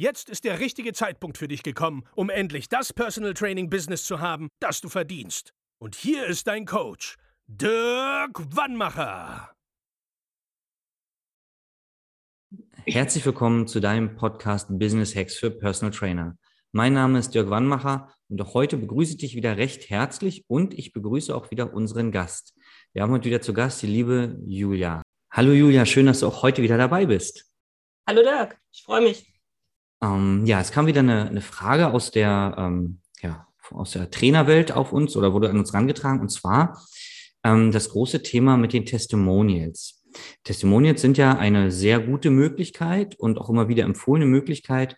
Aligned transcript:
Jetzt 0.00 0.30
ist 0.30 0.44
der 0.44 0.60
richtige 0.60 0.94
Zeitpunkt 0.94 1.36
für 1.36 1.46
dich 1.46 1.62
gekommen, 1.62 2.04
um 2.14 2.30
endlich 2.30 2.70
das 2.70 2.90
Personal 2.90 3.34
Training 3.34 3.68
Business 3.68 4.04
zu 4.04 4.18
haben, 4.18 4.48
das 4.58 4.80
du 4.80 4.88
verdienst. 4.88 5.52
Und 5.78 5.94
hier 5.94 6.24
ist 6.24 6.46
dein 6.46 6.64
Coach, 6.64 7.18
Dirk 7.46 8.40
Wannmacher. 8.56 9.52
Herzlich 12.86 13.26
willkommen 13.26 13.66
zu 13.66 13.78
deinem 13.80 14.16
Podcast 14.16 14.68
Business 14.70 15.14
Hacks 15.14 15.36
für 15.36 15.50
Personal 15.50 15.94
Trainer. 15.94 16.38
Mein 16.72 16.94
Name 16.94 17.18
ist 17.18 17.34
Dirk 17.34 17.50
Wannmacher 17.50 18.10
und 18.30 18.40
auch 18.40 18.54
heute 18.54 18.78
begrüße 18.78 19.12
ich 19.12 19.18
dich 19.18 19.34
wieder 19.34 19.58
recht 19.58 19.90
herzlich 19.90 20.46
und 20.48 20.72
ich 20.72 20.94
begrüße 20.94 21.36
auch 21.36 21.50
wieder 21.50 21.74
unseren 21.74 22.10
Gast. 22.10 22.54
Wir 22.94 23.02
haben 23.02 23.12
heute 23.12 23.26
wieder 23.26 23.42
zu 23.42 23.52
Gast 23.52 23.82
die 23.82 23.86
liebe 23.86 24.38
Julia. 24.46 25.02
Hallo 25.30 25.52
Julia, 25.52 25.84
schön, 25.84 26.06
dass 26.06 26.20
du 26.20 26.26
auch 26.26 26.40
heute 26.42 26.62
wieder 26.62 26.78
dabei 26.78 27.04
bist. 27.04 27.52
Hallo 28.08 28.22
Dirk, 28.22 28.58
ich 28.72 28.82
freue 28.82 29.02
mich. 29.02 29.29
Ähm, 30.02 30.44
ja, 30.46 30.60
es 30.60 30.72
kam 30.72 30.86
wieder 30.86 31.00
eine, 31.00 31.28
eine 31.28 31.40
Frage 31.40 31.92
aus 31.92 32.10
der, 32.10 32.54
ähm, 32.58 33.00
ja, 33.20 33.46
aus 33.70 33.92
der 33.92 34.10
Trainerwelt 34.10 34.72
auf 34.72 34.92
uns 34.92 35.16
oder 35.16 35.32
wurde 35.32 35.50
an 35.50 35.58
uns 35.58 35.74
rangetragen 35.74 36.20
und 36.20 36.30
zwar 36.30 36.82
ähm, 37.44 37.72
das 37.72 37.90
große 37.90 38.22
Thema 38.22 38.56
mit 38.56 38.72
den 38.72 38.86
Testimonials. 38.86 40.02
Testimonials 40.44 41.00
sind 41.00 41.18
ja 41.18 41.36
eine 41.36 41.70
sehr 41.70 42.00
gute 42.00 42.30
Möglichkeit 42.30 43.14
und 43.16 43.38
auch 43.38 43.48
immer 43.48 43.68
wieder 43.68 43.84
empfohlene 43.84 44.26
Möglichkeit 44.26 44.96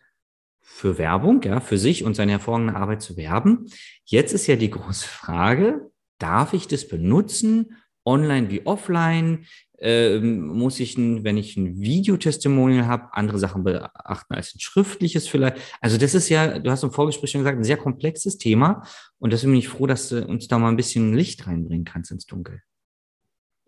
für 0.60 0.96
Werbung, 0.96 1.42
ja, 1.42 1.60
für 1.60 1.76
sich 1.76 2.04
und 2.04 2.14
seine 2.14 2.32
hervorragende 2.32 2.76
Arbeit 2.76 3.02
zu 3.02 3.16
werben. 3.16 3.66
Jetzt 4.04 4.32
ist 4.32 4.46
ja 4.46 4.56
die 4.56 4.70
große 4.70 5.06
Frage, 5.06 5.90
darf 6.18 6.54
ich 6.54 6.66
das 6.66 6.88
benutzen, 6.88 7.76
online 8.04 8.50
wie 8.50 8.64
offline? 8.64 9.46
Ähm, 9.82 10.46
muss 10.46 10.78
ich, 10.80 10.96
ein, 10.96 11.24
wenn 11.24 11.36
ich 11.36 11.56
ein 11.56 11.80
Videotestimonial 11.80 12.86
habe, 12.86 13.12
andere 13.12 13.38
Sachen 13.38 13.64
beachten 13.64 14.34
als 14.34 14.54
ein 14.54 14.60
schriftliches 14.60 15.28
vielleicht. 15.28 15.58
Also 15.80 15.98
das 15.98 16.14
ist 16.14 16.28
ja, 16.28 16.58
du 16.58 16.70
hast 16.70 16.84
im 16.84 16.92
Vorgespräch 16.92 17.30
schon 17.30 17.40
gesagt, 17.40 17.58
ein 17.58 17.64
sehr 17.64 17.76
komplexes 17.76 18.38
Thema. 18.38 18.86
Und 19.18 19.32
deswegen 19.32 19.52
bin 19.52 19.58
ich 19.58 19.68
froh, 19.68 19.86
dass 19.86 20.08
du 20.08 20.24
uns 20.24 20.46
da 20.46 20.58
mal 20.58 20.68
ein 20.68 20.76
bisschen 20.76 21.14
Licht 21.14 21.46
reinbringen 21.46 21.84
kannst 21.84 22.12
ins 22.12 22.26
Dunkel. 22.26 22.62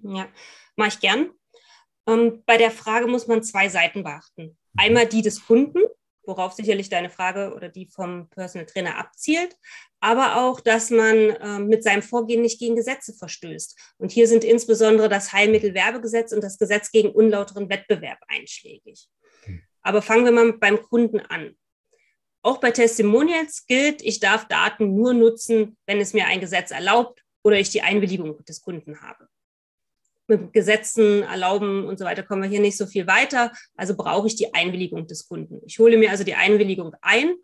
Ja, 0.03 0.29
mache 0.77 0.89
ich 0.89 1.01
gern. 1.01 1.31
Ähm, 2.07 2.43
bei 2.47 2.59
der 2.59 2.71
Frage 2.71 3.09
muss 3.09 3.27
man 3.27 3.43
zwei 3.43 3.69
Seiten 3.69 4.05
beachten. 4.05 4.57
Einmal 4.77 5.07
die 5.07 5.23
des 5.23 5.45
Kunden, 5.45 5.81
worauf 6.27 6.53
sicherlich 6.53 6.89
deine 6.89 7.11
Frage 7.11 7.55
oder 7.55 7.69
die 7.69 7.87
vom 7.87 8.29
Personal 8.31 8.67
Trainer 8.67 8.99
abzielt, 8.99 9.57
aber 10.01 10.37
auch, 10.37 10.61
dass 10.61 10.91
man 10.91 11.17
äh, 11.17 11.59
mit 11.59 11.83
seinem 11.83 12.03
Vorgehen 12.03 12.43
nicht 12.43 12.59
gegen 12.59 12.77
Gesetze 12.77 13.13
verstößt. 13.15 13.79
Und 13.99 14.13
hier 14.13 14.29
sind 14.29 14.45
insbesondere 14.45 15.09
das 15.09 15.33
Heilmittelwerbegesetz 15.33 16.33
und 16.33 16.43
das 16.43 16.59
Gesetz 16.59 16.91
gegen 16.91 17.11
unlauteren 17.11 17.69
Wettbewerb 17.69 18.19
einschlägig. 18.29 19.09
Hm. 19.45 19.63
Aber 19.83 20.03
fangen 20.03 20.25
wir 20.25 20.33
mal 20.33 20.53
beim 20.55 20.83
Kunden 20.83 21.21
an. 21.21 21.57
Auch 22.43 22.59
bei 22.59 22.71
Testimonials 22.71 23.67
gilt, 23.67 24.03
ich 24.03 24.21
darf 24.21 24.47
Daten 24.49 24.95
nur 24.95 25.15
nutzen, 25.15 25.79
wenn 25.87 26.01
es 26.01 26.13
mir 26.13 26.27
ein 26.27 26.41
Gesetz 26.41 26.71
erlaubt 26.71 27.25
oder 27.43 27.59
ich 27.59 27.71
die 27.71 27.83
Einwilligung 27.83 28.45
des 28.45 28.61
Kunden 28.61 29.01
habe 29.01 29.29
mit 30.27 30.53
Gesetzen 30.53 31.23
erlauben 31.23 31.87
und 31.87 31.99
so 31.99 32.05
weiter 32.05 32.23
kommen 32.23 32.43
wir 32.43 32.49
hier 32.49 32.61
nicht 32.61 32.77
so 32.77 32.87
viel 32.87 33.07
weiter. 33.07 33.53
Also 33.77 33.97
brauche 33.97 34.27
ich 34.27 34.37
die 34.37 34.55
Einwilligung 34.55 35.07
des 35.07 35.29
Kunden. 35.29 35.61
Ich 35.67 35.79
hole 35.79 35.97
mir 35.97 36.11
also 36.11 36.25
die 36.25 36.35
Einwilligung 36.35 36.95
ein. 37.03 37.35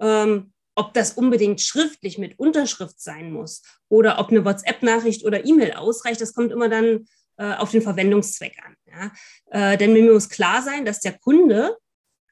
Ähm, 0.00 0.52
ob 0.74 0.94
das 0.94 1.12
unbedingt 1.12 1.60
schriftlich 1.60 2.18
mit 2.18 2.38
Unterschrift 2.38 3.00
sein 3.00 3.30
muss 3.30 3.62
oder 3.88 4.18
ob 4.18 4.30
eine 4.30 4.44
WhatsApp-Nachricht 4.44 5.24
oder 5.24 5.44
E-Mail 5.44 5.72
ausreicht, 5.72 6.20
das 6.20 6.34
kommt 6.34 6.50
immer 6.50 6.68
dann 6.68 7.06
äh, 7.36 7.54
auf 7.54 7.70
den 7.70 7.82
Verwendungszweck 7.82 8.56
an. 8.64 8.76
Ja? 8.86 9.72
Äh, 9.72 9.76
denn 9.76 9.92
mir 9.92 10.10
muss 10.10 10.28
klar 10.28 10.62
sein, 10.62 10.84
dass 10.84 11.00
der 11.00 11.18
Kunde 11.18 11.76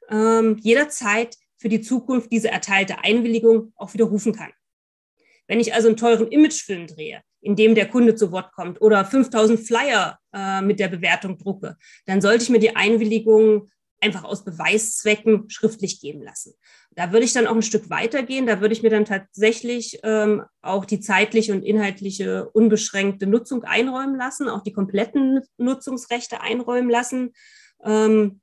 ähm, 0.09 0.57
jederzeit 0.61 1.37
für 1.57 1.69
die 1.69 1.83
Zukunft 1.83 2.33
diese 2.33 2.51
erteilte 2.51 3.05
Einwilligung 3.05 3.73
auch 3.77 3.93
widerrufen 3.93 4.35
kann. 4.35 4.53
Wenn 5.47 5.61
ich 5.61 5.75
also 5.75 5.89
einen 5.89 5.97
teuren 5.97 6.29
Imagefilm 6.29 6.87
drehe, 6.87 7.23
in 7.41 7.57
dem 7.57 7.75
der 7.75 7.89
Kunde 7.89 8.15
zu 8.15 8.33
Wort 8.33 8.53
kommt 8.53 8.81
oder 8.81 9.05
5000 9.05 9.61
Flyer 9.61 10.19
äh, 10.33 10.61
mit 10.63 10.81
der 10.81 10.89
Bewertung 10.89 11.39
drucke, 11.39 11.77
dann 12.07 12.21
sollte 12.21 12.45
ich 12.45 12.51
mir 12.51 12.59
die 12.59 12.77
Einwilligung 12.77 13.69
einfach 14.01 14.25
aus 14.25 14.45
Beweiszwecken 14.45 15.51
schriftlich 15.51 16.01
geben 16.01 16.23
lassen. 16.23 16.55
Da 16.93 17.13
würde 17.13 17.25
ich 17.25 17.33
dann 17.33 17.47
auch 17.47 17.55
ein 17.55 17.63
Stück 17.63 17.89
weitergehen. 17.91 18.47
Da 18.47 18.61
würde 18.61 18.73
ich 18.75 18.83
mir 18.83 18.91
dann 18.91 19.05
tatsächlich 19.05 20.01
ähm, 20.03 20.43
auch 20.61 20.85
die 20.85 21.01
zeitliche 21.01 21.53
und 21.53 21.63
inhaltliche 21.63 22.49
unbeschränkte 22.51 23.27
Nutzung 23.27 23.65
einräumen 23.65 24.17
lassen, 24.17 24.49
auch 24.49 24.63
die 24.63 24.73
kompletten 24.73 25.41
Nutzungsrechte 25.57 26.41
einräumen 26.41 26.91
lassen. 26.91 27.33
Ähm, 27.85 28.41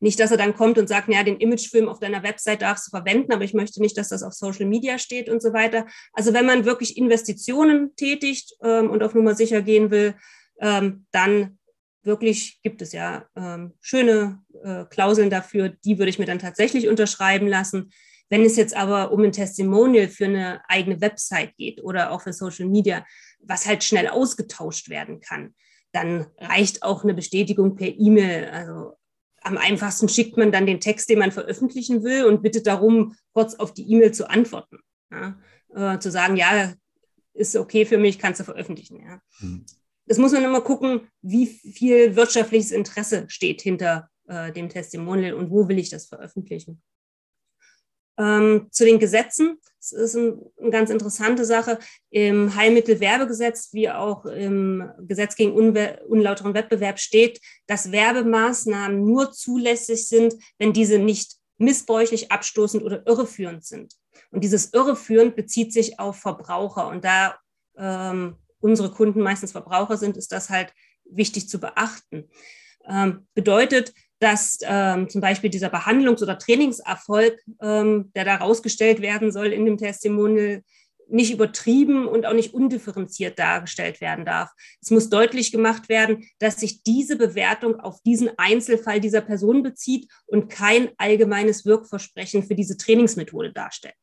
nicht, 0.00 0.20
dass 0.20 0.30
er 0.30 0.36
dann 0.36 0.54
kommt 0.54 0.78
und 0.78 0.88
sagt, 0.88 1.08
naja, 1.08 1.24
den 1.24 1.38
Imagefilm 1.38 1.88
auf 1.88 2.00
deiner 2.00 2.22
Website 2.22 2.62
darfst 2.62 2.86
du 2.86 2.90
verwenden, 2.90 3.32
aber 3.32 3.44
ich 3.44 3.54
möchte 3.54 3.80
nicht, 3.80 3.96
dass 3.96 4.08
das 4.08 4.22
auf 4.22 4.34
Social 4.34 4.66
Media 4.66 4.98
steht 4.98 5.28
und 5.28 5.40
so 5.40 5.52
weiter. 5.52 5.86
Also 6.12 6.34
wenn 6.34 6.46
man 6.46 6.64
wirklich 6.64 6.96
Investitionen 6.96 7.96
tätigt 7.96 8.54
ähm, 8.62 8.90
und 8.90 9.02
auf 9.02 9.14
Nummer 9.14 9.34
sicher 9.34 9.62
gehen 9.62 9.90
will, 9.90 10.14
ähm, 10.60 11.06
dann 11.12 11.58
wirklich 12.02 12.60
gibt 12.62 12.82
es 12.82 12.92
ja 12.92 13.26
ähm, 13.36 13.72
schöne 13.80 14.42
äh, 14.62 14.84
Klauseln 14.84 15.30
dafür, 15.30 15.70
die 15.84 15.98
würde 15.98 16.10
ich 16.10 16.18
mir 16.18 16.26
dann 16.26 16.38
tatsächlich 16.38 16.88
unterschreiben 16.88 17.48
lassen. 17.48 17.90
Wenn 18.28 18.44
es 18.44 18.56
jetzt 18.56 18.76
aber 18.76 19.12
um 19.12 19.22
ein 19.22 19.32
Testimonial 19.32 20.08
für 20.08 20.26
eine 20.26 20.60
eigene 20.68 21.00
Website 21.00 21.56
geht 21.56 21.82
oder 21.82 22.10
auch 22.10 22.22
für 22.22 22.32
Social 22.32 22.66
Media, 22.66 23.04
was 23.40 23.66
halt 23.66 23.84
schnell 23.84 24.08
ausgetauscht 24.08 24.88
werden 24.88 25.20
kann, 25.20 25.54
dann 25.92 26.26
reicht 26.38 26.82
auch 26.82 27.04
eine 27.04 27.14
Bestätigung 27.14 27.76
per 27.76 27.88
E-Mail. 27.88 28.48
Also 28.50 28.94
am 29.46 29.58
einfachsten 29.58 30.08
schickt 30.08 30.36
man 30.36 30.50
dann 30.50 30.66
den 30.66 30.80
Text, 30.80 31.08
den 31.08 31.20
man 31.20 31.30
veröffentlichen 31.30 32.02
will 32.02 32.24
und 32.24 32.42
bittet 32.42 32.66
darum, 32.66 33.14
kurz 33.32 33.54
auf 33.54 33.72
die 33.72 33.90
E-Mail 33.90 34.12
zu 34.12 34.28
antworten. 34.28 34.80
Ja? 35.10 35.38
Äh, 35.74 35.98
zu 36.00 36.10
sagen, 36.10 36.36
ja, 36.36 36.74
ist 37.32 37.54
okay 37.56 37.84
für 37.84 37.98
mich, 37.98 38.18
kannst 38.18 38.40
du 38.40 38.44
veröffentlichen. 38.44 39.00
Ja? 39.00 39.20
Mhm. 39.40 39.64
Das 40.06 40.18
muss 40.18 40.32
man 40.32 40.44
immer 40.44 40.60
gucken, 40.60 41.08
wie 41.22 41.46
viel 41.46 42.16
wirtschaftliches 42.16 42.72
Interesse 42.72 43.26
steht 43.28 43.62
hinter 43.62 44.08
äh, 44.26 44.52
dem 44.52 44.68
Testimonial 44.68 45.34
und 45.34 45.50
wo 45.50 45.68
will 45.68 45.78
ich 45.78 45.90
das 45.90 46.06
veröffentlichen. 46.06 46.82
Ähm, 48.18 48.68
zu 48.70 48.84
den 48.84 48.98
Gesetzen, 48.98 49.58
das 49.78 49.92
ist 49.92 50.16
ein, 50.16 50.40
eine 50.60 50.70
ganz 50.70 50.90
interessante 50.90 51.44
Sache. 51.44 51.78
Im 52.10 52.54
Heilmittelwerbegesetz 52.56 53.72
wie 53.72 53.90
auch 53.90 54.24
im 54.24 54.90
Gesetz 55.00 55.36
gegen 55.36 55.52
unwe 55.52 56.00
unlauteren 56.08 56.54
Wettbewerb 56.54 56.98
steht, 56.98 57.40
dass 57.66 57.92
Werbemaßnahmen 57.92 59.04
nur 59.04 59.32
zulässig 59.32 60.08
sind, 60.08 60.34
wenn 60.58 60.72
diese 60.72 60.98
nicht 60.98 61.36
missbräuchlich, 61.58 62.32
abstoßend 62.32 62.82
oder 62.82 63.06
irreführend 63.06 63.64
sind. 63.64 63.94
Und 64.30 64.42
dieses 64.42 64.72
irreführend 64.72 65.36
bezieht 65.36 65.72
sich 65.72 65.98
auf 66.00 66.16
Verbraucher. 66.16 66.88
Und 66.88 67.04
da 67.04 67.38
ähm, 67.76 68.36
unsere 68.60 68.90
Kunden 68.90 69.20
meistens 69.20 69.52
Verbraucher 69.52 69.96
sind, 69.96 70.16
ist 70.16 70.32
das 70.32 70.50
halt 70.50 70.72
wichtig 71.04 71.48
zu 71.48 71.60
beachten. 71.60 72.28
Ähm, 72.88 73.26
bedeutet, 73.34 73.92
dass 74.18 74.58
ähm, 74.62 75.08
zum 75.08 75.20
Beispiel 75.20 75.50
dieser 75.50 75.68
Behandlungs- 75.68 76.22
oder 76.22 76.38
Trainingserfolg, 76.38 77.38
ähm, 77.60 78.10
der 78.14 78.24
da 78.24 78.36
rausgestellt 78.36 79.02
werden 79.02 79.30
soll 79.30 79.48
in 79.48 79.64
dem 79.64 79.76
Testimonial, 79.76 80.62
nicht 81.08 81.32
übertrieben 81.32 82.08
und 82.08 82.26
auch 82.26 82.32
nicht 82.32 82.52
undifferenziert 82.52 83.38
dargestellt 83.38 84.00
werden 84.00 84.24
darf. 84.24 84.50
Es 84.80 84.90
muss 84.90 85.08
deutlich 85.08 85.52
gemacht 85.52 85.88
werden, 85.88 86.24
dass 86.38 86.56
sich 86.58 86.82
diese 86.82 87.16
Bewertung 87.16 87.78
auf 87.78 88.02
diesen 88.02 88.30
Einzelfall 88.38 89.00
dieser 89.00 89.20
Person 89.20 89.62
bezieht 89.62 90.08
und 90.26 90.48
kein 90.48 90.90
allgemeines 90.96 91.64
Wirkversprechen 91.64 92.42
für 92.42 92.54
diese 92.54 92.76
Trainingsmethode 92.76 93.52
darstellt. 93.52 93.94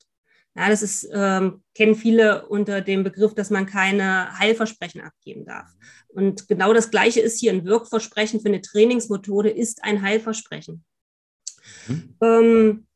Ja, 0.55 0.69
das 0.69 0.83
ist, 0.83 1.09
ähm, 1.11 1.63
kennen 1.73 1.95
viele 1.95 2.47
unter 2.47 2.81
dem 2.81 3.03
Begriff, 3.03 3.33
dass 3.33 3.49
man 3.49 3.65
keine 3.65 4.37
Heilversprechen 4.37 5.01
abgeben 5.01 5.45
darf. 5.45 5.69
Und 6.09 6.47
genau 6.47 6.73
das 6.73 6.91
Gleiche 6.91 7.21
ist 7.21 7.39
hier 7.39 7.51
ein 7.51 7.65
Wirkversprechen 7.65 8.39
für 8.39 8.49
eine 8.49 8.61
Trainingsmethode, 8.61 9.49
ist 9.49 9.83
ein 9.83 10.03
Heilversprechen. 10.03 10.83
Mhm. 11.87 12.15
Ähm, 12.21 12.87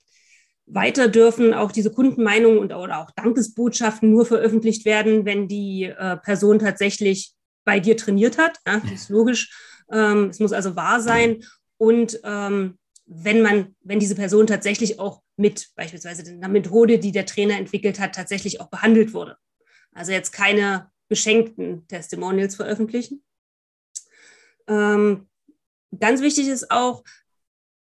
weiter 0.67 1.07
dürfen 1.07 1.53
auch 1.53 1.71
diese 1.71 1.91
Kundenmeinungen 1.91 2.59
und 2.59 2.73
oder 2.73 2.99
auch 2.99 3.11
Dankesbotschaften 3.11 4.09
nur 4.09 4.25
veröffentlicht 4.25 4.85
werden, 4.85 5.25
wenn 5.25 5.47
die 5.47 5.85
äh, 5.85 6.17
Person 6.17 6.59
tatsächlich 6.59 7.33
bei 7.63 7.79
dir 7.79 7.97
trainiert 7.97 8.37
hat. 8.37 8.57
Ja, 8.67 8.79
das 8.79 8.91
ist 8.91 9.09
logisch. 9.09 9.49
Ähm, 9.91 10.29
es 10.29 10.39
muss 10.39 10.51
also 10.51 10.75
wahr 10.75 11.01
sein. 11.01 11.43
Und 11.77 12.19
ähm, 12.23 12.76
wenn 13.07 13.41
man, 13.41 13.75
wenn 13.81 13.99
diese 13.99 14.15
Person 14.15 14.47
tatsächlich 14.47 14.99
auch 14.99 15.23
mit 15.37 15.69
beispielsweise 15.75 16.29
einer 16.29 16.49
Methode, 16.49 16.99
die 16.99 17.11
der 17.11 17.25
Trainer 17.25 17.57
entwickelt 17.57 17.99
hat, 17.99 18.13
tatsächlich 18.13 18.59
auch 18.59 18.69
behandelt 18.69 19.13
wurde. 19.13 19.37
Also 19.93 20.11
jetzt 20.11 20.31
keine 20.31 20.91
geschenkten 21.09 21.87
Testimonials 21.87 22.55
veröffentlichen. 22.55 23.23
Ähm, 24.67 25.29
ganz 25.97 26.21
wichtig 26.21 26.49
ist 26.49 26.69
auch, 26.69 27.03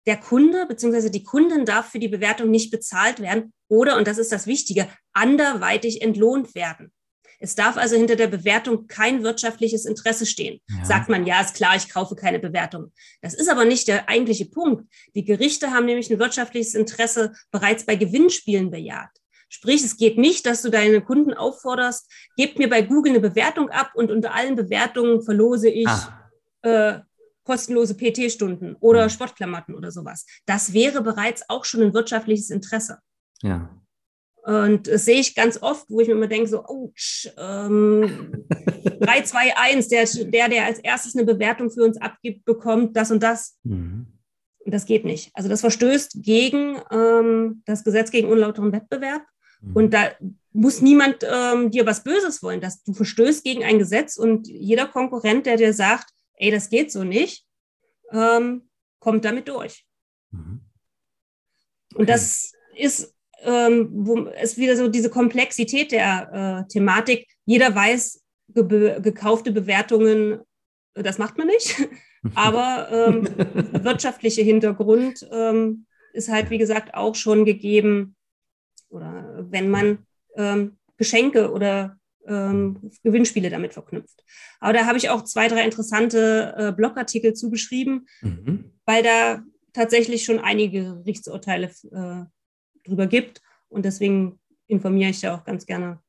der 0.07 0.19
Kunde 0.19 0.67
bzw. 0.67 1.11
die 1.11 1.25
Kundin 1.25 1.65
darf 1.65 1.91
für 1.91 1.99
die 1.99 2.09
Bewertung 2.09 2.51
nicht 2.51 2.71
bezahlt 2.71 3.21
werden 3.21 3.53
oder, 3.69 3.97
und 3.97 4.07
das 4.07 4.19
ist 4.19 4.33
das 4.33 4.47
Wichtige, 4.47 4.89
anderweitig 5.13 6.03
entlohnt 6.03 6.55
werden. 6.55 6.93
Es 7.39 7.55
darf 7.55 7.77
also 7.77 7.97
hinter 7.97 8.17
der 8.17 8.27
Bewertung 8.27 8.87
kein 8.87 9.23
wirtschaftliches 9.23 9.85
Interesse 9.85 10.27
stehen. 10.27 10.61
Ja. 10.69 10.85
Sagt 10.85 11.09
man, 11.09 11.27
ja, 11.27 11.41
ist 11.41 11.55
klar, 11.55 11.77
ich 11.77 11.89
kaufe 11.89 12.17
keine 12.17 12.39
Bewertung. 12.39 12.93
Das 13.23 13.35
ist 13.35 13.49
aber 13.49 13.65
nicht 13.65 13.89
der 13.89 14.09
eigentliche 14.09 14.47
Punkt. 14.47 14.91
Die 15.15 15.25
Gerichte 15.25 15.71
haben 15.71 15.87
nämlich 15.87 16.11
ein 16.11 16.19
wirtschaftliches 16.19 16.75
Interesse 16.75 17.33
bereits 17.51 17.87
bei 17.87 17.97
Gewinnspielen 17.97 18.71
bejaht. 18.71 19.11
Sprich, 19.49 19.83
es 19.83 19.97
geht 19.97 20.19
nicht, 20.19 20.45
dass 20.47 20.63
du 20.63 20.71
deine 20.71 21.01
Kunden 21.01 21.33
aufforderst, 21.33 22.11
gebt 22.37 22.59
mir 22.59 22.69
bei 22.69 22.83
Google 22.83 23.13
eine 23.13 23.21
Bewertung 23.21 23.71
ab 23.71 23.93
und 23.95 24.11
unter 24.11 24.35
allen 24.35 24.57
Bewertungen 24.57 25.23
verlose 25.23 25.71
ich 25.71 25.89
ah. 25.89 26.31
äh, 26.63 27.01
kostenlose 27.45 27.95
PT-Stunden 27.97 28.77
oder. 28.81 29.09
Sportklamotten 29.09 29.75
oder 29.75 29.91
sowas. 29.91 30.27
Das 30.45 30.75
wäre 30.75 31.03
bereits 31.03 31.49
auch 31.49 31.65
schon 31.65 31.83
ein 31.83 31.95
wirtschaftliches 31.95 32.51
Interesse. 32.51 32.99
Ja. 33.41 33.71
Und 34.49 34.89
das 34.89 35.05
sehe 35.05 35.21
ich 35.21 35.35
ganz 35.35 35.61
oft, 35.61 35.91
wo 35.91 36.01
ich 36.01 36.09
mir 36.09 36.15
immer 36.15 36.27
denke, 36.27 36.49
so, 36.49 36.65
oh, 36.67 36.91
ähm, 37.37 38.47
3, 38.49 39.21
2, 39.21 39.57
1, 39.59 39.89
der, 39.89 40.07
der, 40.07 40.49
der 40.49 40.65
als 40.65 40.79
erstes 40.79 41.15
eine 41.15 41.27
Bewertung 41.27 41.71
für 41.71 41.85
uns 41.85 42.01
abgibt, 42.01 42.47
bekommt 42.47 42.97
das 42.97 43.11
und 43.11 43.23
das. 43.23 43.59
Mhm. 43.65 44.07
Und 44.61 44.73
das 44.73 44.87
geht 44.87 45.05
nicht. 45.05 45.31
Also 45.35 45.51
das 45.51 45.61
verstößt 45.61 46.23
gegen 46.23 46.81
ähm, 46.91 47.63
das 47.67 47.85
Gesetz 47.85 48.11
gegen 48.11 48.31
unlauteren 48.31 48.73
Wettbewerb. 48.73 49.21
Mhm. 49.61 49.77
Und 49.77 49.93
da 49.93 50.13
muss 50.55 50.81
niemand 50.81 51.27
ähm, 51.31 51.71
dir 51.71 51.85
was 51.85 52.03
Böses 52.03 52.43
wollen. 52.43 52.63
Dass 52.63 52.83
du 52.83 52.95
verstößt 52.95 53.45
gegen 53.45 53.65
ein 53.65 53.79
Gesetz 53.79 54.17
und 54.17 54.49
jeder 54.49 54.87
Konkurrent, 54.87 55.45
der 55.45 55.59
dir 55.59 55.75
sagt, 55.75 56.09
ey, 56.37 56.51
das 56.51 56.71
geht 56.71 56.91
so 56.91 57.05
nicht, 57.05 57.45
ähm, 58.13 58.71
kommt 58.99 59.27
damit 59.27 59.47
durch. 59.47 59.85
Mhm. 60.31 60.63
Okay. 61.93 62.01
Und 62.01 62.09
das 62.09 62.53
ist, 62.75 63.15
ähm, 63.43 63.89
wo 63.93 64.27
es 64.27 64.57
wieder 64.57 64.77
so 64.77 64.89
diese 64.89 65.11
Komplexität 65.11 65.93
der 65.93 66.65
äh, 66.67 66.69
Thematik. 66.69 67.29
Jeder 67.45 67.75
weiß, 67.75 68.23
ge 68.49 69.01
gekaufte 69.01 69.53
Bewertungen, 69.53 70.41
das 70.95 71.19
macht 71.19 71.39
man 71.39 71.47
nicht. 71.47 71.77
Aber 72.35 72.89
ähm, 72.91 73.29
wirtschaftliche 73.85 74.43
Hintergrund 74.43 75.27
ähm, 75.31 75.87
ist 76.13 76.29
halt, 76.29 76.51
wie 76.51 76.59
gesagt, 76.59 76.95
auch 76.95 77.15
schon 77.15 77.45
gegeben. 77.45 78.17
Oder 78.89 79.47
wenn 79.51 79.71
man 79.71 80.07
ähm, 80.37 80.79
Geschenke 80.97 81.53
oder 81.53 81.97
ähm, 82.27 82.91
Gewinnspiele 83.03 83.51
damit 83.51 83.73
verknüpft. 83.73 84.25
Aber 84.61 84.73
da 84.73 84.87
habe 84.87 84.99
ich 84.99 85.11
auch 85.11 85.23
zwei, 85.25 85.49
drei 85.49 85.65
interessante 85.65 86.55
äh, 86.57 86.73
Blogartikel 86.73 87.35
zugeschrieben, 87.35 88.07
mhm. 88.21 88.73
weil 88.85 89.03
da 89.03 89.43
tatsächlich 89.73 90.25
schon 90.25 90.39
einige 90.39 90.97
Gerichtsurteile 91.05 91.71
äh, 91.93 92.25
drüber 92.89 93.07
gibt. 93.07 93.41
Und 93.69 93.85
deswegen 93.85 94.39
informiere 94.67 95.11
ich 95.11 95.21
da 95.21 95.35
auch 95.35 95.45
ganz 95.45 95.67
gerne 95.67 96.01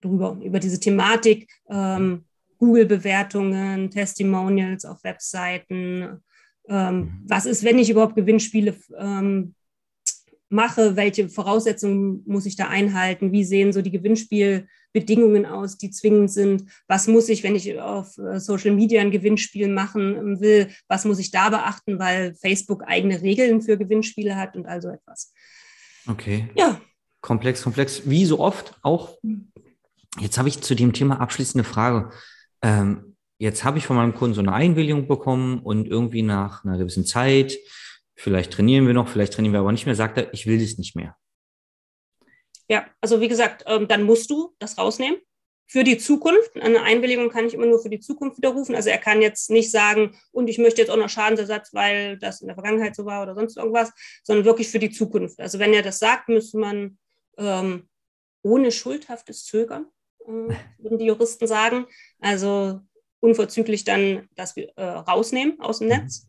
drüber, 0.00 0.38
über 0.42 0.60
diese 0.60 0.80
Thematik. 0.80 1.50
Ähm, 1.68 2.24
Google-Bewertungen, 2.58 3.90
Testimonials 3.90 4.84
auf 4.84 5.02
Webseiten. 5.04 6.20
Ähm, 6.68 7.22
was 7.26 7.46
ist, 7.46 7.64
wenn 7.64 7.78
ich 7.78 7.90
überhaupt 7.90 8.16
Gewinnspiele 8.16 8.74
ähm, 8.98 9.54
mache? 10.48 10.96
Welche 10.96 11.28
Voraussetzungen 11.28 12.22
muss 12.26 12.46
ich 12.46 12.56
da 12.56 12.68
einhalten? 12.68 13.32
Wie 13.32 13.44
sehen 13.44 13.72
so 13.72 13.80
die 13.80 13.92
Gewinnspielbedingungen 13.92 15.46
aus, 15.46 15.78
die 15.78 15.90
zwingend 15.90 16.32
sind? 16.32 16.64
Was 16.88 17.06
muss 17.06 17.28
ich, 17.28 17.42
wenn 17.42 17.54
ich 17.54 17.80
auf 17.80 18.18
äh, 18.18 18.40
Social 18.40 18.74
Media 18.74 19.00
ein 19.00 19.12
Gewinnspiel 19.12 19.68
machen 19.68 20.16
ähm, 20.16 20.40
will? 20.40 20.68
Was 20.88 21.04
muss 21.04 21.20
ich 21.20 21.30
da 21.30 21.50
beachten, 21.50 21.98
weil 21.98 22.34
Facebook 22.34 22.82
eigene 22.86 23.22
Regeln 23.22 23.62
für 23.62 23.78
Gewinnspiele 23.78 24.36
hat 24.36 24.56
und 24.56 24.66
all 24.66 24.82
so 24.82 24.88
etwas? 24.88 25.32
Okay. 26.08 26.50
Ja. 26.54 26.80
Komplex, 27.20 27.62
komplex. 27.62 28.02
Wie 28.08 28.24
so 28.24 28.40
oft 28.40 28.74
auch. 28.82 29.18
Jetzt 30.18 30.38
habe 30.38 30.48
ich 30.48 30.60
zu 30.62 30.74
dem 30.74 30.92
Thema 30.92 31.20
abschließende 31.20 31.64
Frage 31.64 32.10
ähm, 32.62 33.16
jetzt 33.38 33.64
habe 33.64 33.78
ich 33.78 33.86
von 33.86 33.96
meinem 33.96 34.14
Kunden 34.14 34.34
so 34.34 34.40
eine 34.40 34.52
Einwilligung 34.52 35.06
bekommen 35.06 35.60
und 35.60 35.86
irgendwie 35.86 36.22
nach 36.22 36.64
einer 36.64 36.78
gewissen 36.78 37.06
Zeit, 37.06 37.56
vielleicht 38.14 38.52
trainieren 38.52 38.86
wir 38.86 38.94
noch, 38.94 39.08
vielleicht 39.08 39.34
trainieren 39.34 39.52
wir 39.52 39.60
aber 39.60 39.72
nicht 39.72 39.86
mehr, 39.86 39.94
sagt 39.94 40.18
er, 40.18 40.32
ich 40.34 40.46
will 40.46 40.58
das 40.60 40.78
nicht 40.78 40.96
mehr. 40.96 41.16
Ja, 42.68 42.86
also 43.00 43.20
wie 43.20 43.28
gesagt, 43.28 43.64
ähm, 43.66 43.88
dann 43.88 44.02
musst 44.02 44.30
du 44.30 44.54
das 44.58 44.76
rausnehmen. 44.76 45.18
Für 45.70 45.84
die 45.84 45.98
Zukunft, 45.98 46.56
eine 46.58 46.82
Einwilligung 46.82 47.28
kann 47.28 47.46
ich 47.46 47.52
immer 47.52 47.66
nur 47.66 47.78
für 47.78 47.90
die 47.90 48.00
Zukunft 48.00 48.38
widerrufen. 48.38 48.74
Also 48.74 48.88
er 48.88 48.96
kann 48.96 49.20
jetzt 49.20 49.50
nicht 49.50 49.70
sagen, 49.70 50.18
und 50.32 50.48
ich 50.48 50.56
möchte 50.56 50.80
jetzt 50.80 50.88
auch 50.90 50.96
noch 50.96 51.10
Schadensersatz, 51.10 51.74
weil 51.74 52.18
das 52.18 52.40
in 52.40 52.46
der 52.46 52.56
Vergangenheit 52.56 52.96
so 52.96 53.04
war 53.04 53.22
oder 53.22 53.34
sonst 53.34 53.58
irgendwas, 53.58 53.92
sondern 54.22 54.46
wirklich 54.46 54.68
für 54.68 54.78
die 54.78 54.90
Zukunft. 54.90 55.38
Also 55.38 55.58
wenn 55.58 55.74
er 55.74 55.82
das 55.82 55.98
sagt, 55.98 56.30
müsste 56.30 56.56
man 56.56 56.96
ähm, 57.36 57.86
ohne 58.42 58.72
schuldhaftes 58.72 59.44
Zögern 59.44 59.86
äh, 60.20 60.54
würden 60.78 60.98
die 60.98 61.04
Juristen 61.04 61.46
sagen. 61.46 61.86
Also 62.18 62.80
unverzüglich 63.20 63.84
dann 63.84 64.26
das 64.36 64.56
äh, 64.56 64.82
rausnehmen 64.82 65.60
aus 65.60 65.80
dem 65.80 65.88
mhm. 65.88 65.94
Netz. 65.94 66.26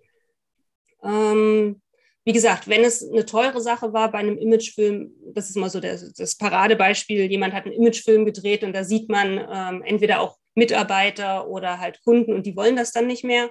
Ähm, 1.01 1.81
wie 2.29 2.33
gesagt, 2.33 2.67
wenn 2.67 2.83
es 2.83 3.03
eine 3.03 3.25
teure 3.25 3.59
Sache 3.59 3.91
war 3.91 4.11
bei 4.11 4.19
einem 4.19 4.37
Imagefilm, 4.37 5.11
das 5.33 5.49
ist 5.49 5.55
mal 5.55 5.71
so 5.71 5.79
das, 5.79 6.13
das 6.13 6.35
Paradebeispiel, 6.35 7.23
jemand 7.23 7.55
hat 7.55 7.65
einen 7.65 7.73
Imagefilm 7.73 8.23
gedreht 8.23 8.63
und 8.63 8.71
da 8.71 8.83
sieht 8.83 9.09
man 9.09 9.43
ähm, 9.51 9.81
entweder 9.81 10.21
auch 10.21 10.37
Mitarbeiter 10.53 11.47
oder 11.47 11.79
halt 11.79 11.99
Kunden 12.03 12.31
und 12.31 12.45
die 12.45 12.55
wollen 12.55 12.75
das 12.75 12.91
dann 12.91 13.07
nicht 13.07 13.23
mehr. 13.23 13.49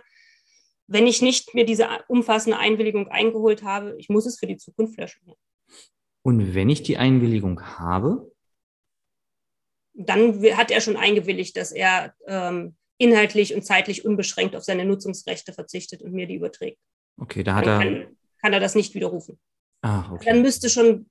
Wenn 0.87 1.09
ich 1.09 1.23
nicht 1.23 1.57
mir 1.57 1.67
diese 1.67 1.89
umfassende 2.07 2.57
Einwilligung 2.57 3.09
eingeholt 3.09 3.65
habe, 3.65 3.97
ich 3.99 4.11
muss 4.11 4.27
es 4.27 4.39
für 4.39 4.47
die 4.47 4.59
Zukunft 4.59 4.97
löschen. 4.97 5.23
Und 6.23 6.55
wenn 6.55 6.71
ich 6.71 6.85
die 6.85 6.99
Einwilligung 6.99 7.61
habe, 7.61 8.31
dann 9.93 10.41
hat 10.57 10.71
er 10.71 10.81
schon 10.81 10.97
eingewilligt, 10.97 11.57
dass 11.57 11.73
er 11.73 12.15
ähm, 12.29 12.77
inhaltlich 12.97 13.57
und 13.57 13.63
zeitlich 13.63 14.05
unbeschränkt 14.05 14.55
auf 14.55 14.63
seine 14.63 14.85
Nutzungsrechte 14.85 15.53
verzichtet 15.53 16.01
und 16.01 16.13
mir 16.13 16.29
die 16.29 16.37
überträgt. 16.37 16.79
Okay, 17.17 17.43
da 17.43 17.57
hat 17.57 17.67
er. 17.67 18.09
Kann, 18.40 18.52
er 18.52 18.61
das 18.61 18.75
nicht 18.75 18.94
widerrufen. 18.94 19.38
Ah, 19.82 20.12
okay. 20.12 20.25
Dann 20.26 20.43
müsste 20.43 20.70
schon, 20.70 21.06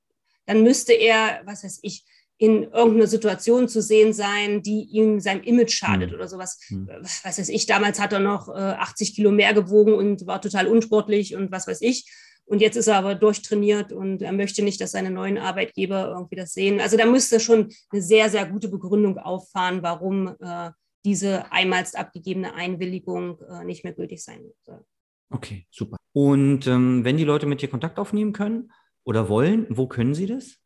dann 0.46 0.64
müsste 0.64 0.94
er, 0.94 1.42
was 1.46 1.64
weiß 1.64 1.80
ich, 1.82 2.06
in 2.40 2.64
irgendeiner 2.64 3.08
Situation 3.08 3.68
zu 3.68 3.82
sehen 3.82 4.14
sein, 4.14 4.62
die 4.62 4.84
ihm 4.92 5.20
seinem 5.20 5.42
Image 5.42 5.72
schadet 5.72 6.12
hm. 6.12 6.16
oder 6.16 6.28
sowas. 6.28 6.60
Hm. 6.68 6.88
Was 7.02 7.38
weiß 7.38 7.50
ich, 7.50 7.66
damals 7.66 8.00
hat 8.00 8.14
er 8.14 8.20
noch 8.20 8.48
äh, 8.50 8.52
80 8.52 9.16
Kilo 9.16 9.32
mehr 9.32 9.54
gewogen 9.54 9.94
und 9.94 10.28
war 10.28 10.40
total 10.40 10.68
unsportlich 10.68 11.36
und 11.36 11.52
was 11.52 11.68
weiß 11.68 11.82
ich. 11.82 12.06
Und 12.46 12.62
jetzt 12.62 12.78
ist 12.78 12.88
er 12.88 12.96
aber 12.96 13.16
durchtrainiert 13.16 13.92
und 13.92 14.22
er 14.22 14.32
möchte 14.32 14.64
nicht, 14.64 14.80
dass 14.80 14.92
seine 14.92 15.12
neuen 15.12 15.38
Arbeitgeber 15.38 16.10
irgendwie 16.16 16.38
das 16.38 16.54
sehen. 16.54 16.80
Also 16.80 16.96
da 16.96 17.06
müsste 17.06 17.42
schon 17.42 17.74
eine 17.90 18.02
sehr, 18.02 18.30
sehr 18.30 18.46
gute 18.46 18.70
Begründung 18.70 19.18
auffahren, 19.18 19.84
warum 19.84 20.34
äh, 20.40 20.72
diese 21.04 21.52
einmals 21.52 21.94
abgegebene 21.94 22.54
Einwilligung 22.54 23.42
äh, 23.42 23.66
nicht 23.66 23.84
mehr 23.84 23.94
gültig 23.94 24.24
sein 24.24 24.42
soll. 24.62 24.86
Okay, 25.30 25.68
super. 25.70 25.98
Und 26.14 26.68
ähm, 26.68 27.04
wenn 27.04 27.18
die 27.18 27.26
Leute 27.26 27.46
mit 27.46 27.62
dir 27.62 27.70
Kontakt 27.70 28.00
aufnehmen 28.00 28.34
können 28.34 28.72
oder 29.04 29.30
wollen, 29.30 29.68
wo 29.70 29.88
können 29.88 30.16
sie 30.16 30.26
das? 30.26 30.58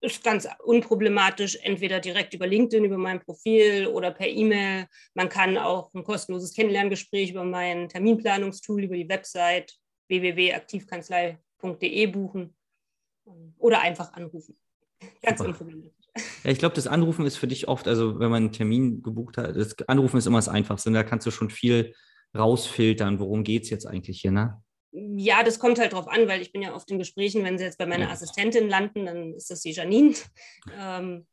Ist 0.00 0.22
ganz 0.22 0.46
unproblematisch, 0.62 1.58
entweder 1.62 2.00
direkt 2.00 2.34
über 2.34 2.46
LinkedIn, 2.46 2.84
über 2.84 2.98
mein 2.98 3.20
Profil 3.20 3.88
oder 3.88 4.12
per 4.12 4.28
E-Mail. 4.28 4.86
Man 5.14 5.28
kann 5.28 5.58
auch 5.58 5.92
ein 5.94 6.04
kostenloses 6.04 6.54
Kennenlerngespräch 6.54 7.30
über 7.30 7.44
mein 7.44 7.88
Terminplanungstool, 7.88 8.84
über 8.84 8.94
die 8.96 9.08
Website 9.08 9.74
www.aktivkanzlei.de 10.08 12.06
buchen 12.06 12.54
oder 13.58 13.80
einfach 13.80 14.12
anrufen. 14.12 14.56
Ganz 15.22 15.40
unproblematisch. 15.40 15.92
Ja, 16.44 16.50
ich 16.50 16.58
glaube, 16.58 16.74
das 16.74 16.86
Anrufen 16.86 17.26
ist 17.26 17.36
für 17.36 17.46
dich 17.46 17.68
oft, 17.68 17.88
also 17.88 18.18
wenn 18.20 18.30
man 18.30 18.44
einen 18.44 18.52
Termin 18.52 19.02
gebucht 19.02 19.36
hat, 19.36 19.56
das 19.56 19.76
Anrufen 19.88 20.18
ist 20.18 20.26
immer 20.26 20.38
das 20.38 20.48
Einfachste. 20.48 20.90
Da 20.92 21.02
kannst 21.02 21.26
du 21.26 21.30
schon 21.30 21.50
viel 21.50 21.94
rausfiltern, 22.36 23.18
worum 23.18 23.44
geht 23.44 23.64
es 23.64 23.70
jetzt 23.70 23.86
eigentlich 23.86 24.20
hier, 24.20 24.32
ne? 24.32 24.62
Ja, 24.92 25.42
das 25.42 25.58
kommt 25.58 25.78
halt 25.78 25.92
drauf 25.92 26.08
an, 26.08 26.26
weil 26.26 26.40
ich 26.40 26.52
bin 26.52 26.62
ja 26.62 26.74
oft 26.74 26.90
in 26.90 26.98
Gesprächen, 26.98 27.44
wenn 27.44 27.58
sie 27.58 27.64
jetzt 27.64 27.78
bei 27.78 27.86
meiner 27.86 28.06
ja. 28.06 28.10
Assistentin 28.12 28.68
landen, 28.68 29.06
dann 29.06 29.34
ist 29.34 29.50
das 29.50 29.60
die 29.60 29.72
Janine. 29.72 30.14
Ähm, 30.78 31.26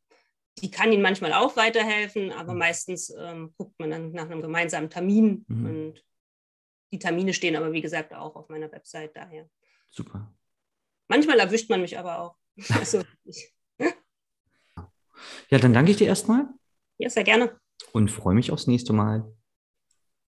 die 0.60 0.70
kann 0.70 0.92
ihnen 0.92 1.02
manchmal 1.02 1.32
auch 1.32 1.56
weiterhelfen, 1.56 2.30
aber 2.30 2.52
mhm. 2.52 2.58
meistens 2.58 3.12
ähm, 3.18 3.54
guckt 3.56 3.78
man 3.78 3.90
dann 3.90 4.12
nach 4.12 4.26
einem 4.30 4.42
gemeinsamen 4.42 4.90
Termin 4.90 5.44
mhm. 5.48 5.66
und 5.66 6.04
die 6.92 6.98
Termine 6.98 7.34
stehen 7.34 7.56
aber, 7.56 7.72
wie 7.72 7.80
gesagt, 7.80 8.14
auch 8.14 8.36
auf 8.36 8.48
meiner 8.48 8.70
Website 8.70 9.16
daher. 9.16 9.48
Super. 9.90 10.32
Manchmal 11.08 11.38
erwischt 11.40 11.70
man 11.70 11.80
mich 11.80 11.98
aber 11.98 12.20
auch. 12.20 12.36
Also, 12.78 13.02
ja, 15.50 15.58
dann 15.58 15.72
danke 15.72 15.90
ich 15.90 15.96
dir 15.96 16.06
erstmal. 16.06 16.46
Ja, 16.98 17.10
sehr 17.10 17.24
gerne. 17.24 17.58
Und 17.92 18.10
freue 18.10 18.34
mich 18.34 18.50
aufs 18.52 18.66
nächste 18.66 18.92
Mal. 18.92 19.24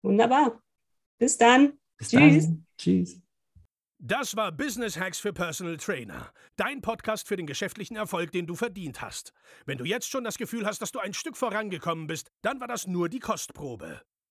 Wunderbar. 0.04 0.62
Bis 1.18 1.38
dann. 1.38 1.78
Bis 1.96 2.11
Tschüss. 2.11 2.44
Dann. 2.44 2.66
Tschüss. 2.76 3.20
Das 3.99 4.37
war 4.37 4.52
Business 4.52 4.99
Hacks 4.99 5.18
für 5.18 5.32
Personal 5.32 5.78
Trainer. 5.78 6.30
Dein 6.56 6.82
Podcast 6.82 7.26
für 7.26 7.37
den 7.37 7.46
geschäftlichen 7.46 7.96
Erfolg, 7.96 8.30
den 8.32 8.46
du 8.46 8.54
verdient 8.54 9.00
hast. 9.00 9.32
Wenn 9.64 9.78
du 9.78 9.84
jetzt 9.87 10.11
schon 10.11 10.25
das 10.25 10.37
Gefühl 10.37 10.66
hast, 10.66 10.82
dass 10.82 10.92
du 10.92 10.99
ein 10.99 11.14
Stück 11.14 11.38
vorangekommen 11.38 12.06
bist, 12.06 12.30
dann 12.42 12.61
war 12.61 12.68
das 12.68 12.87
nur 12.87 13.08
die 13.08 13.18
Kostprobe. 13.18 14.02